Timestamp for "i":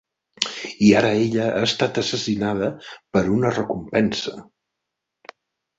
0.85-0.87